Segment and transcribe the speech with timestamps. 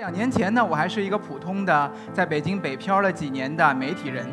[0.00, 4.26] 两年前呢，我还是一个普通的在北京北漂了几年的媒体人。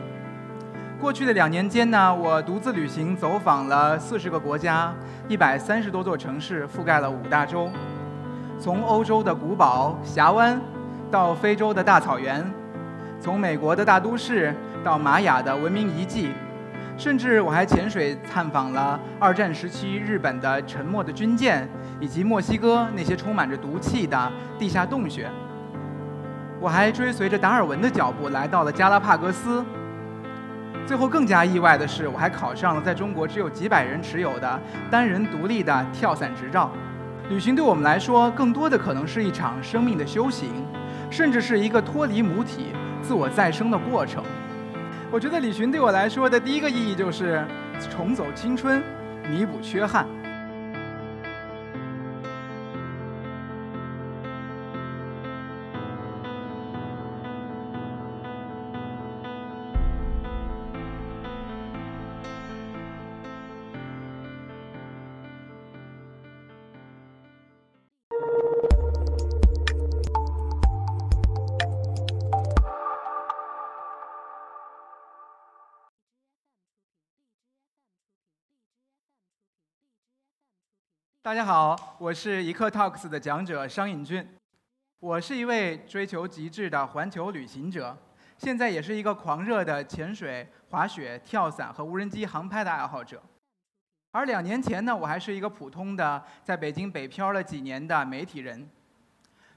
[0.97, 4.93] 过去的两年间呢，我独自旅行，走访了四十个国家，
[5.27, 7.69] 一百三十多座城市，覆盖了五大洲。
[8.57, 10.57] 从欧洲的古堡峡湾，
[11.11, 12.49] 到非洲的大草原，
[13.19, 14.55] 从美国的大都市
[14.85, 16.31] 到玛雅的文明遗迹，
[16.97, 21.67] 甚至我还潜水探访了二战时期日本的沉没的军舰，
[21.99, 25.29] 以及墨西哥那些充满着毒气的地下洞穴。
[26.59, 29.63] 我还追随着达尔文的脚步来到了加拉帕戈斯。
[30.85, 36.71] 最后更加意外的是，我还考上了在中国只有几百人持有的单人独立的跳伞执照。
[37.29, 40.49] 旅行对我们来说，更多的可能是一场生命的修行，
[41.09, 42.67] 甚至是一个脱离母体、
[43.01, 44.23] 自我再生的过程。
[45.11, 47.45] 我觉得旅行对我来说的第一个意义就是
[47.91, 48.81] 重走青春，
[49.29, 50.07] 弥补缺憾。
[81.27, 84.25] 大家好，我是一刻 Talks 的讲者商尹俊，
[85.01, 87.97] 我是一位追求极致的环球旅行者，
[88.37, 93.21] 现在也是一个狂热的潜水、滑雪、跳伞和无人机航拍的爱好者。
[94.13, 98.69] 而两年前呢，我还是一个普通的在北京北漂了几年的媒体人。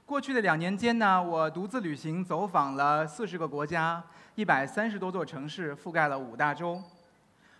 [0.05, 4.03] 过去的两年间呢，我独自旅行，走访了四十个国家，
[4.35, 6.83] 一百三十多座城市，覆盖了五大洲，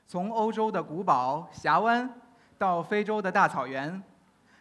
[0.06, 2.14] 从欧洲的古堡峡湾。
[2.62, 4.00] 到非洲的大草原，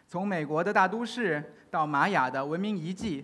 [0.07, 3.23] 从美国的大都市到玛雅的文明遗迹，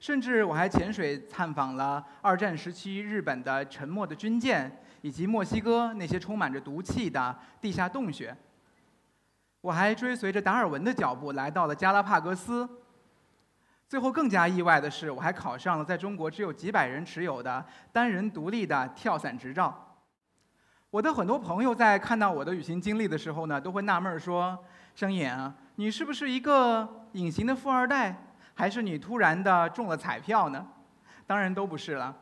[0.00, 8.34] 甚至我还潜水探访了二战时期日本的沉没的军舰，以及墨西哥那些充满着毒气的地下洞穴。
[9.60, 12.66] 我还追随着达尔文的脚步来到了加拉帕戈斯。
[13.86, 19.85] 最后更加意外的是，我还考上了在中国只有几百人持有的单人独立的跳伞执照。
[20.96, 24.58] 我的很多朋友在看到我的旅行经历的时候呢，都会纳闷说
[24.96, 28.16] ：“生野啊，你是不是一个隐形的富二代，
[28.54, 30.66] 还是你突然的中了彩票呢？”
[31.26, 32.16] 当然都不是了。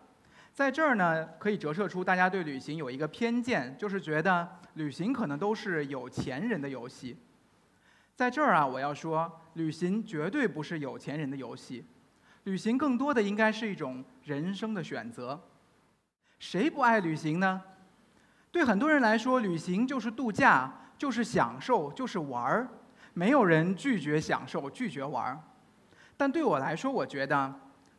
[0.53, 7.17] 在这儿呢，可以折射出大家对旅行有一个偏见，就是觉得旅行可能都是有钱人的游戏。
[8.17, 11.87] 在这儿啊，我要说，旅行绝对不是有钱人的游戏，
[12.43, 15.41] 旅行更多的应该是一种人生的选择。
[16.41, 17.62] 谁不爱旅行呢？
[18.55, 22.69] 对很多人来说，旅行就是度假，就是享受，就是玩儿。
[23.13, 25.41] 没有人拒绝享受，拒绝玩儿。
[26.17, 27.53] 但对我来说，我觉得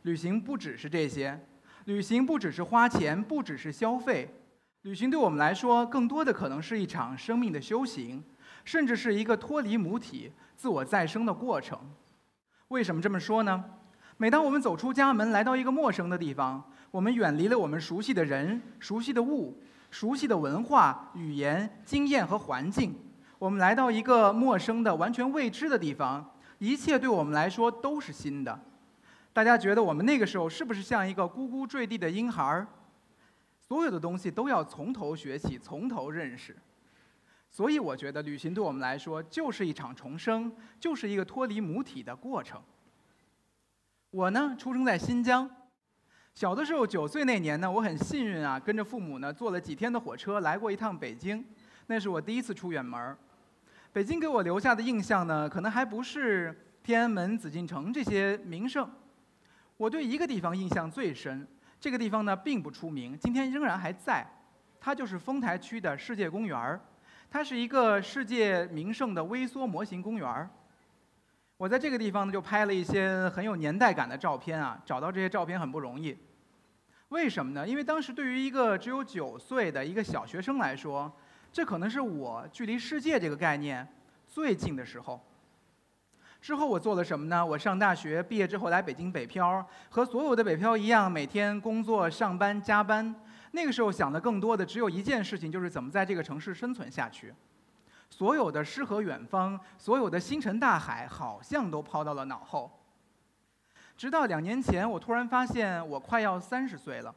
[0.04, 1.38] 旅行不只是这些，
[1.84, 4.34] 旅行不只是花钱，不只是消费。
[4.80, 8.24] 旅行对我们来说，更多的可能是一场生命的修行，
[8.64, 11.78] 甚至是一个脱离母体、自我再生的过程。
[12.68, 13.62] 为什么这么说呢？
[14.16, 19.62] 每当我们走出家门，来到一个陌生的地方，我们远离了我们熟悉的人、熟悉的物。
[19.98, 22.94] 熟悉的文化、语言、经验和环境，
[23.38, 28.60] 我们来到一个陌生的、完全未知的地方，一切对我们来说都是新的。
[29.32, 32.66] 大家觉得我们那个时候是不是像一个呱呱坠地的婴孩儿？
[33.58, 36.54] 所有的东西都要从头学起，从头认识。
[37.50, 42.60] 所以我觉得旅行对我们来说就是一场重生，就是一个脱离母体的过程。
[44.10, 45.50] 我呢，出生在新疆。
[46.36, 51.42] 小的时候，九岁那年呢，我很幸运啊，跟着父母呢坐了几天的火车来过一趟北京，
[51.86, 53.16] 那是我第一次出远门儿。
[53.90, 58.86] 北京给我留下的印象呢，可能还不是天安门、紫禁城这些名胜。
[59.78, 61.48] 我对一个地方印象最深，
[61.80, 64.26] 这个地方呢并不出名，今天仍然还在，
[64.78, 66.78] 它就是丰台区的世界公园儿，
[67.30, 70.50] 它是一个世界名胜的微缩模型公园儿。
[71.56, 76.14] 我在这个地方呢就拍了一些很有年代感的照片啊，找到这些照片很不容易。
[77.10, 77.66] 为什么呢？
[77.66, 81.10] 因为当时对于一个只有九岁的一个小学生来说，
[81.52, 83.86] 这可能是我距离世界这个概念
[84.26, 85.20] 最近的时候。
[86.40, 87.44] 之后我做了什么呢？
[87.44, 93.14] 我上大学毕业之后来北京北漂，和所有的北漂一样，每天工作、上班、加班。
[93.52, 97.32] 那个时候想的更多的只有一件事情，就是怎么在这个城市生存下去。
[98.10, 102.70] 所有的诗和远方，所有的星辰大海，好像都抛到了脑后。
[103.96, 107.14] 直到两年前，我突然发现我快要三十岁了。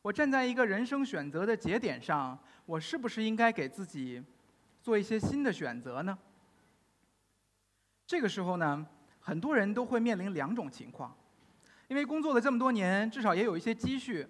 [0.00, 4.22] 我站在一个人生选择的节点上，我是不是应该给自己
[4.80, 6.16] 做一些新的选择呢？
[8.06, 8.86] 这个时候呢，
[9.20, 11.14] 很多人都会面临两种情况。
[11.88, 14.26] 因为工作了这么多年，至少也有一些积蓄。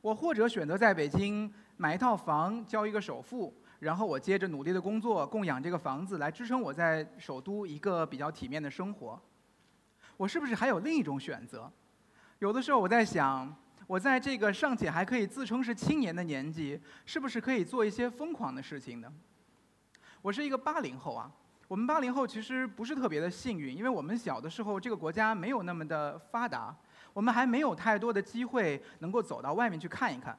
[0.00, 9.20] 我或者选择在北京买一套房，交一个首付，然后我接着努力的工作，供养这个房子，来支撑我在首都一个比较体面的生活。
[10.18, 11.70] 我是不是还有另一种选择？
[12.40, 13.54] 有的时候我在想，
[13.86, 19.12] 我在这个尚且还可以自称是青年的年纪，是不是可以做一些疯狂的事情呢？
[20.20, 21.30] 我是一个八零后啊，
[21.68, 26.76] 我们八零后其实不是特别的幸运，因为我们小的时候这个国家没有那么的发达，
[27.12, 30.36] 我们还没有太多的机会能够走到外面去看一看。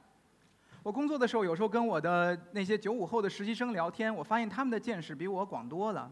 [0.82, 6.10] 我工作的时候，有时候跟我的那些九五后的实习生聊天，我发现他们的见识比我广多了。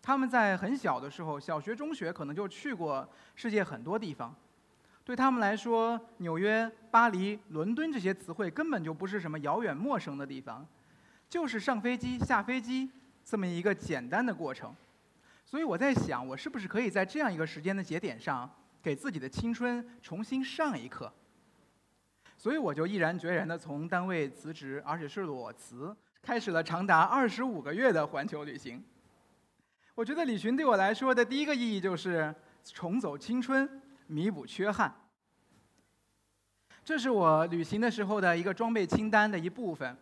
[0.00, 4.34] 他们在很小的时候，小学、中学可能就去过世界很多地方。
[5.04, 10.66] 对他们来说，纽约、巴黎、伦敦这些词汇根本就不是什么遥远陌生的地方，
[11.28, 12.90] 就是上飞机、下飞机
[13.24, 14.74] 这么一个简单的过程。
[15.44, 18.50] 所以我在想，我是不是可以在这样一个时间的节点上，
[18.82, 21.10] 给自己的青春重新上一课？
[22.36, 28.84] 所以我就毅然决然地从单位辞职，而且是裸辞，开始了长达二十五个月的环球旅行。
[29.98, 33.68] 我觉得旅行对我来说的第一个意义就是重走青春，
[34.06, 34.94] 弥补缺憾。
[36.84, 39.96] 这是我旅行的时候的一个装备清单的一部分，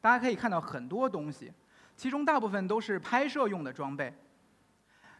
[0.00, 1.52] 大家可以看到很多东西，
[1.94, 4.10] 其中大部分都是拍摄用的装备。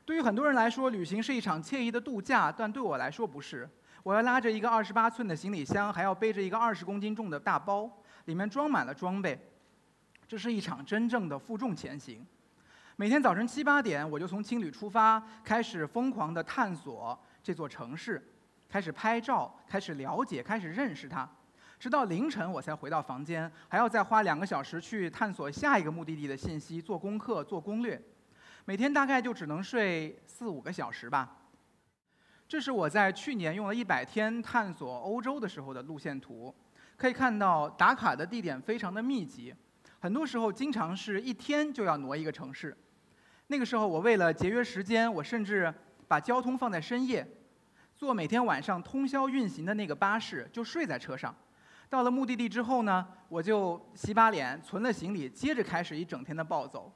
[0.07, 3.69] 对于很多人来说，旅行是一场惬意的度假，但对我来说不是。
[4.03, 9.39] 我要拉着一个二十八寸的行李箱，还要背着一个二十公斤重的大包，里面装满了装备，
[10.27, 12.27] 这是一场真正的负重前行。
[12.97, 18.23] 每天早晨七八点，我就从青旅出发，开始疯狂地探索这座城市，
[18.69, 21.27] 开始拍照，开始了解，开始认识它，
[21.79, 28.01] 直到凌晨我才回到房间，还要再花两个小时去探索下一个目的地的信息，做功课，做攻略。
[28.67, 31.39] 每天大概就只能睡四五个小时吧。
[32.47, 36.55] 这是我在去年用了一百天探索欧洲的时候的路线图，
[36.99, 39.55] 可以看到打卡的地点非常的密集，
[40.03, 42.77] 很多时候经常是一天就要挪一个城市。
[43.47, 45.73] 那个时候，我为了节约时间，我甚至
[46.09, 47.25] 把交通放在深夜，
[47.95, 51.33] 坐每天晚上通宵运行的那个巴士，就睡在车上。
[51.89, 56.93] 到了目的地之后呢，我就洗把脸，存了行李，接着开始一整天的暴走。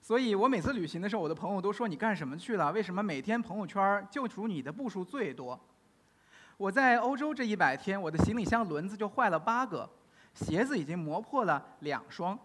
[0.00, 2.72] 所以我每次旅行的时候，我的朋友都说：“你干什么去了？
[2.72, 5.60] 为什么每天朋友圈就属你的步数最多？”
[6.56, 9.86] 我在欧洲这一百天，我的行李箱轮子就坏了八个，
[10.40, 12.38] 鞋子已经磨破了两双。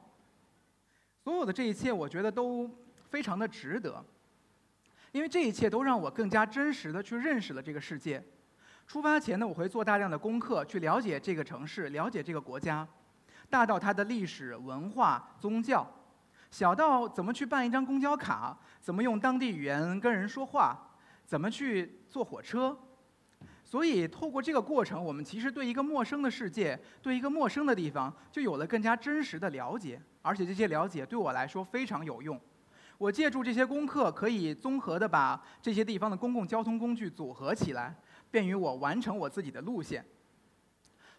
[1.23, 2.69] 所有的这一切，我觉得都。
[3.07, 4.03] 非常的值得，
[5.13, 8.21] 因为这一切都让我更加真实的去认识了这个世界。
[8.85, 12.85] 出发前呢，我会做大量的功课，去了解这个城市，了解这个国家，
[13.49, 15.89] 大到它的历史文化、宗教，
[16.51, 20.77] 小到怎么去办一张公交卡，怎么用当地语言跟人说话，
[21.25, 22.77] 怎么去坐火车。
[23.67, 29.99] 所以，透过这个过程，我们其实对一个陌生的世界，对一个陌生的地方，就有了更加真实的了解。
[30.21, 32.39] 而且，这些了解对我来说非常有用。
[32.99, 37.93] 我借助这些功课，可以综合的把这些地方的公共交通工具组合起来，
[38.29, 40.05] 便于我完成我自己的路线。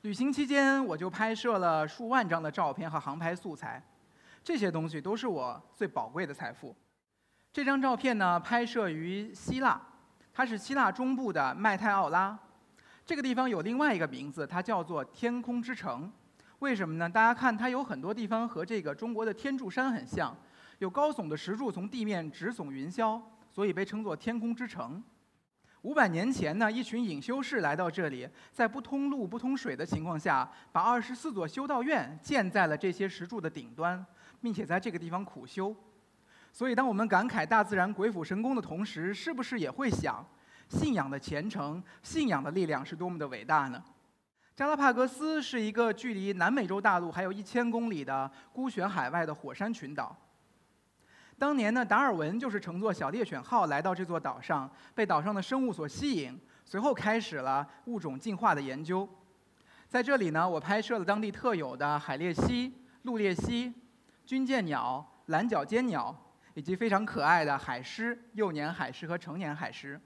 [0.02, 3.82] 旅行期间，我就拍摄了数万张的照片和航拍素材，
[4.44, 6.74] 这些东西都是我最宝贵的财富。
[7.52, 9.80] 这张照片呢，拍摄于希腊，
[10.36, 12.38] 它是希腊中部的麦泰奥拉。
[13.06, 16.12] 这个地方有另外一个名字，它叫做天空之城。
[16.58, 17.08] 为什么呢？
[17.08, 20.36] 大家看，它有很多地方和这个中国的天柱山很像。
[20.76, 23.18] 有高耸的石柱从地面直耸云霄，
[23.50, 25.02] 所以被称作天空之城。
[25.80, 34.04] 五百年前呢，一群隐修士来到这里，在不通路、不通水的情况下，把二十四座修道院建在了这些石柱的顶端，
[34.42, 35.74] 并且在这个地方苦修。
[36.56, 40.26] 所以，当我们感慨大自然鬼斧神工的同时，是不是也会想，
[40.70, 43.84] 信仰的虔诚、信仰的力量是多么的伟大呢？
[44.54, 50.16] 加拉帕戈斯是一个距离南美洲大陆还有一千公里的孤悬海外的火山群岛。
[51.36, 59.06] 当年呢，达尔文就是乘坐小猎犬号来到这座岛上，被岛上的生物所吸引，随后开始了物种进化的研究。
[59.86, 62.72] 在这里呢，我拍摄了当地特有的海鬣蜥、
[63.02, 63.74] 陆鬣蜥、
[64.24, 66.18] 军舰鸟、蓝角尖鸟，
[66.56, 70.00] 以及非常可爱的海狮、幼年海狮和成年海狮，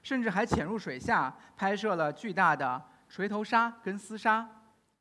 [0.00, 4.48] 甚至还潜入水下拍摄了巨大的锤头鲨跟丝鲨。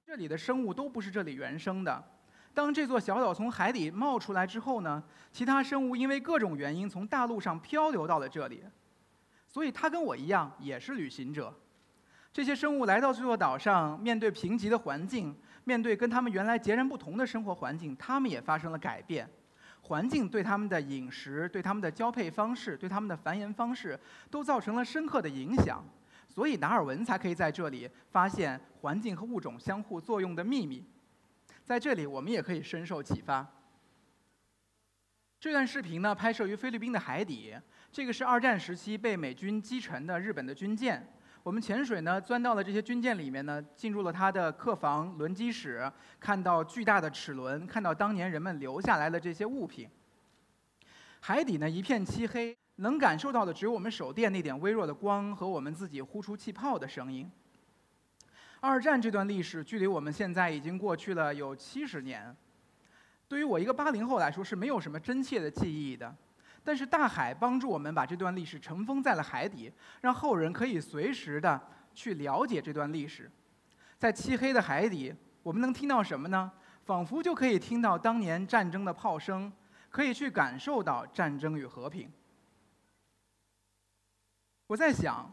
[0.03, 2.03] 这里的生物都不是这里原生的。
[2.51, 8.63] 当这座小岛从海底冒出来之后呢，其他生物因为各种原因从大陆上漂流到了这里，
[9.47, 11.53] 所以它跟我一样也是旅行者。
[12.33, 19.29] 这些生物来到这座岛上，面对贫瘠的环境，面对跟他们原来截然不同的生活环境，他们也发生了改变。
[19.87, 23.97] 环境对他们的饮食、对他们的交配方式、对他们的繁衍方式，
[24.29, 25.81] 都造成了深刻的影响。
[26.27, 30.83] 所以达尔文才可以在这里发现环境和物种相互作用的秘密。
[31.63, 33.47] 在这里，我们也可以深受启发。
[35.39, 37.55] 这段视频呢，拍摄于菲律宾的海底，
[37.91, 41.07] 这个是二战时期被美军击沉的日本的军舰。
[41.47, 45.89] 我们潜水呢，钻到了这些军舰里面呢，进入了它的客房、轮机室，
[46.19, 49.89] 看到巨大的齿轮，看到当年人们留下来的这些物品。
[51.21, 57.31] 海底呢一片漆黑，能感受到的只有我们手电那点微弱的光和我们自己呼出气泡的声音。
[58.59, 62.35] 二战这段历史距离我们现在已经过去了有七十年，
[63.25, 66.13] 对于我一个八零后来说是没有什么真切的记忆的。
[66.67, 69.71] 但是大海帮助我们把这段历史尘封在了海底，
[70.01, 71.57] 让后人可以随时的
[71.95, 73.31] 去了解这段历史。
[73.97, 76.51] 在漆黑的海底，我们能听到什么呢？
[76.83, 79.49] 仿佛就可以听到当年战争的炮声，
[79.89, 82.11] 可以去感受到战争与和平。
[84.67, 85.31] 我在想。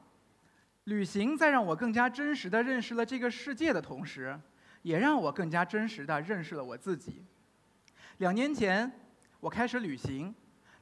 [0.85, 4.39] 旅行在让我更加真实的认识了这个世界的同时，
[4.83, 7.25] 也让我更加真实的认识了我自己。
[8.19, 8.93] 两年前，
[9.41, 10.33] 我开始旅行，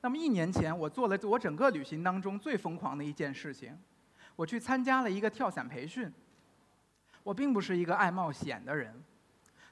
[0.02, 3.78] 那么一年前，我做了我整个旅行当中最疯狂的一件事情，
[4.34, 6.12] 我去参加了一个跳伞培训。
[7.22, 8.92] 我并不是一个爱冒险的人，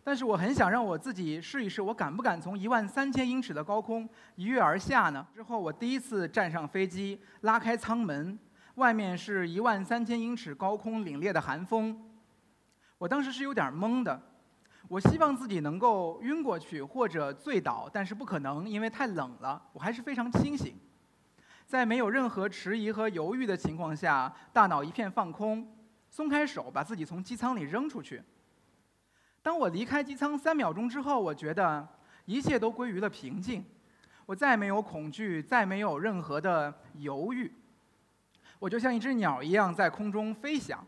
[0.05, 5.27] 但是我很想让我自己试一试，我敢不敢从一万三千英尺的高空一跃而下呢？
[5.35, 8.39] 之后，我第一次站上飞机，拉开舱门。
[8.77, 12.09] 外面是一万三千英尺高空凛冽的寒风，
[12.99, 14.30] 我当时是有点懵的。
[14.91, 19.63] 我希望自己能够晕过去或者醉倒，但是不可能，因为太冷了。
[19.73, 20.75] 我还是非常清醒，
[21.65, 25.65] 在没有任何迟疑和犹豫的情况下，大脑一片放空，
[26.09, 28.21] 松开手，把自己从机舱里扔出去。
[29.41, 31.87] 当我离开机舱三秒钟之后，我觉得
[32.25, 33.65] 一切都归于了平静，
[34.27, 37.53] 我再没有恐惧，再没有任何的犹豫。
[38.59, 40.85] 我就像一只鸟一样在空中飞翔，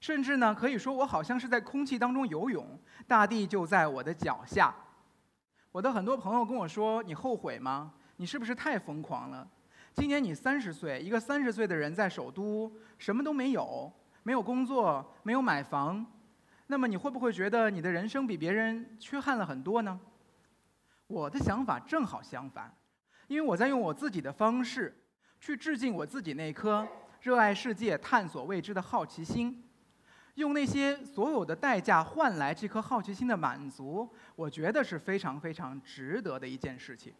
[0.00, 4.74] 甚至呢，可以说我好像是在空气当中游泳，大地就在我的脚下。
[5.72, 7.92] 我的很多朋友跟我说：“你后悔吗？
[8.16, 9.46] 你是不是太疯狂了？
[9.94, 16.04] 今年你三十岁，一个三十岁的人在首都，什么都没有，没有工作，没有买房，
[16.66, 19.98] 那么你会不会觉得你的人生比别人缺憾了很多呢？”
[21.08, 22.74] 我的想法正好相反，
[23.26, 24.94] 因为我在用我自己的方式。
[25.40, 26.84] 去致敬我自己那颗
[27.20, 29.62] 热爱世界、探索未知的好奇心，
[30.38, 37.12] 用那些所有的代价换来这颗好奇心的满足，我觉得是非常非常值得的一件事情。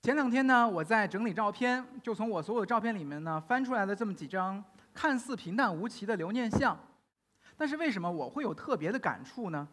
[0.00, 4.62] 前两天呢，我在整理照片，就从我所有的照片里面呢翻出来了这么几张
[4.92, 6.78] 看似平淡无奇的留念相，
[7.56, 9.66] 但是为什么我会有特别的感触呢？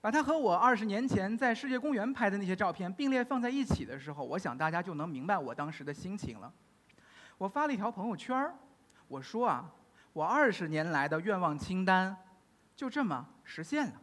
[0.00, 6.52] 把它和我二十年前在世界公园拍的那些照片并列放在一起的时候，我想大家就能明白我当时的心情了。
[7.38, 8.54] 我发了一条朋友圈儿，
[9.14, 9.70] 我说啊，
[10.12, 12.16] 我二十年来的愿望清单
[12.74, 14.00] 就这么实现了。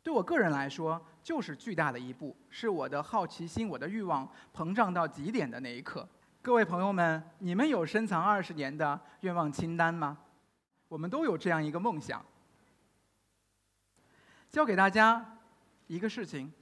[0.00, 6.08] 对我个人来说，就是巨大的一步，是我的好奇心、我的欲望膨胀到极点的那一刻。
[6.40, 10.16] 各位朋友们，你们有深藏二十年的愿望清单吗？
[10.86, 12.24] 我们都有这样一个梦想。
[14.52, 15.38] 教给大家
[15.88, 16.52] 一个事情：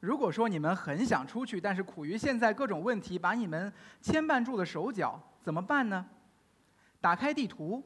[0.00, 6.04] 如果说你们很想出去，但是苦于现在各种问题把你们牵绊住了手脚，怎么办呢？
[7.00, 7.82] 打开地图，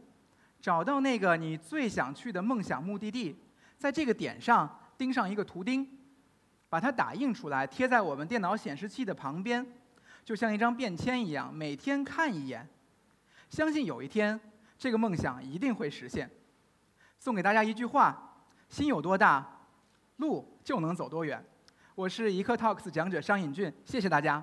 [0.60, 3.36] 找到那个你最想去的梦想目的地，
[3.76, 5.86] 在这个点上钉上一个图钉，
[6.68, 9.66] 把它打印出来，贴在我们电脑显示器的旁边，
[10.24, 12.68] 就像一张便签一样，每天看一眼。
[13.50, 14.40] 相信有一天，
[14.78, 16.30] 这个梦想一定会实现。
[17.18, 18.28] 送给大家一句话。
[18.68, 19.46] 心有多大，
[20.16, 21.44] 路就能走多远。
[21.94, 24.42] 我是一刻 Talks 讲者商尹俊，谢谢大家。